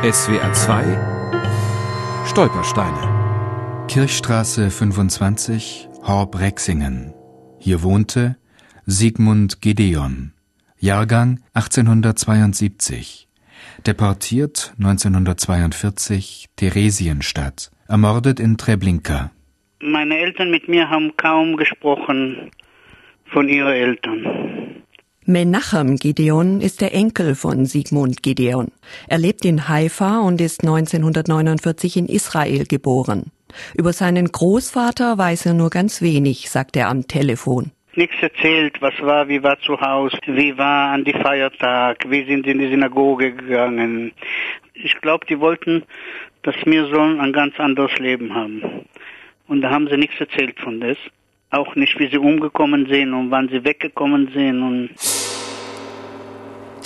[0.00, 7.14] SWR 2 Stolpersteine Kirchstraße 25, Horb-Rexingen.
[7.58, 8.36] Hier wohnte
[8.86, 10.34] Sigmund Gedeon.
[10.78, 13.26] Jahrgang 1872.
[13.88, 17.72] Deportiert 1942 Theresienstadt.
[17.88, 19.32] Ermordet in Treblinka.
[19.80, 22.52] Meine Eltern mit mir haben kaum gesprochen
[23.32, 24.57] von ihren Eltern.
[25.30, 28.68] Menachem Gideon ist der Enkel von Sigmund Gideon.
[29.08, 33.30] Er lebt in Haifa und ist 1949 in Israel geboren.
[33.76, 37.72] Über seinen Großvater weiß er nur ganz wenig, sagt er am Telefon.
[37.94, 42.46] Nichts erzählt, was war, wie war zu Hause, wie war an die Feiertag, wie sind
[42.46, 44.12] in die Synagoge gegangen.
[44.72, 45.82] Ich glaube, die wollten,
[46.42, 48.62] dass wir so ein ganz anderes Leben haben.
[49.46, 50.96] Und da haben sie nichts erzählt von das
[51.50, 54.62] auch nicht, wie sie umgekommen sind und wann sie weggekommen sind.
[54.62, 54.90] Und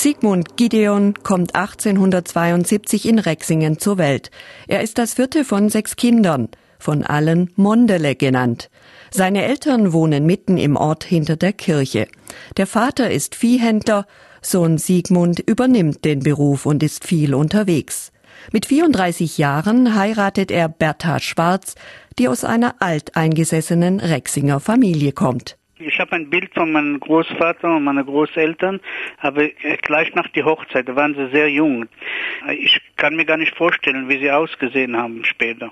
[0.00, 4.30] Sigmund Gideon kommt 1872 in Rexingen zur Welt.
[4.68, 8.70] Er ist das vierte von sechs Kindern, von allen Mondele genannt.
[9.10, 12.06] Seine Eltern wohnen mitten im Ort hinter der Kirche.
[12.56, 14.06] Der Vater ist Viehhändler,
[14.40, 18.12] Sohn Sigmund übernimmt den Beruf und ist viel unterwegs.
[18.52, 21.74] Mit 34 Jahren heiratet er Bertha Schwarz,
[22.20, 25.57] die aus einer alteingesessenen Rexinger Familie kommt.
[25.80, 28.80] Ich habe ein Bild von meinem Großvater und meinen Großeltern,
[29.18, 29.48] aber
[29.82, 31.86] gleich nach der Hochzeit, da waren sie sehr jung.
[32.50, 35.70] Ich kann mir gar nicht vorstellen, wie sie ausgesehen haben später.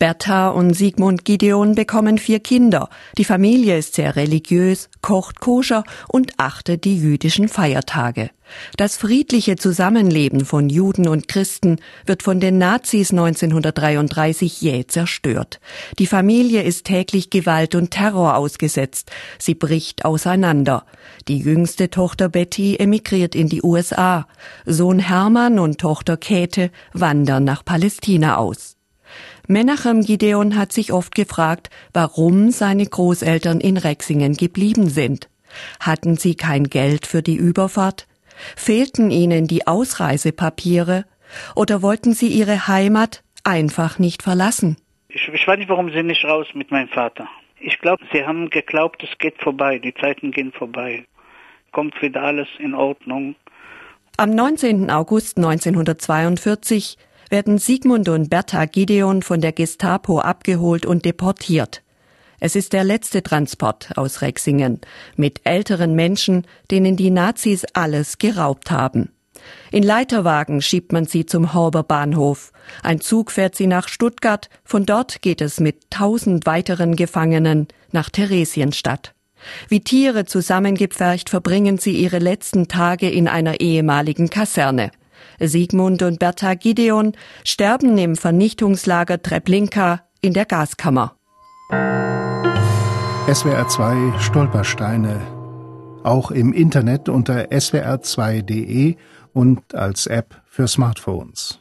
[0.00, 2.88] Bertha und Sigmund Gideon bekommen vier Kinder.
[3.18, 8.30] Die Familie ist sehr religiös, kocht koscher und achtet die jüdischen Feiertage.
[8.78, 15.60] Das friedliche Zusammenleben von Juden und Christen wird von den Nazis 1933 jäh zerstört.
[15.98, 19.10] Die Familie ist täglich Gewalt und Terror ausgesetzt.
[19.38, 20.86] Sie bricht auseinander.
[21.28, 24.26] Die jüngste Tochter Betty emigriert in die USA.
[24.64, 28.79] Sohn Hermann und Tochter Käthe wandern nach Palästina aus.
[29.50, 35.28] Menachem Gideon hat sich oft gefragt, warum seine Großeltern in Rexingen geblieben sind.
[35.80, 38.06] Hatten sie kein Geld für die Überfahrt?
[38.54, 41.04] Fehlten ihnen die Ausreisepapiere?
[41.56, 44.76] Oder wollten sie ihre Heimat einfach nicht verlassen?
[45.08, 47.28] Ich, ich weiß nicht, warum sie nicht raus mit meinem Vater.
[47.58, 51.04] Ich glaube, sie haben geglaubt, es geht vorbei, die Zeiten gehen vorbei.
[51.72, 53.34] Kommt wieder alles in Ordnung.
[54.16, 54.90] Am 19.
[54.90, 56.98] August 1942
[57.30, 61.82] werden Sigmund und Bertha Gideon von der Gestapo abgeholt und deportiert.
[62.40, 64.80] Es ist der letzte Transport aus Rexingen
[65.16, 69.10] mit älteren Menschen, denen die Nazis alles geraubt haben.
[69.70, 72.52] In Leiterwagen schiebt man sie zum Horber Bahnhof.
[72.82, 78.10] Ein Zug fährt sie nach Stuttgart, von dort geht es mit tausend weiteren Gefangenen nach
[78.10, 79.14] Theresienstadt.
[79.68, 84.90] Wie Tiere zusammengepfercht verbringen sie ihre letzten Tage in einer ehemaligen Kaserne.
[85.38, 87.12] Sigmund und Bertha Gideon
[87.44, 91.16] sterben im Vernichtungslager Treblinka in der Gaskammer.
[93.32, 95.20] SWR 2 Stolpersteine.
[96.02, 98.96] Auch im Internet unter swr2.de
[99.32, 101.60] und als App für Smartphones.